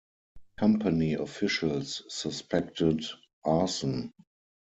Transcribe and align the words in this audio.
Company 0.57 1.13
officials 1.13 2.01
suspected 2.11 3.05
arson. 3.45 4.11